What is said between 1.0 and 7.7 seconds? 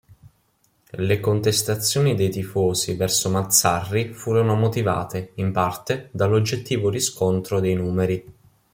contestazioni dei tifosi verso Mazzarri furono motivate, in parte, dall'oggettivo riscontro